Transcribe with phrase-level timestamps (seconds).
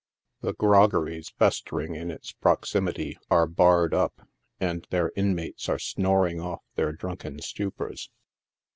[0.41, 4.27] The groggeries festering in its proximity are barred up,
[4.59, 8.09] and their inmates are snoring off their drunken stupors.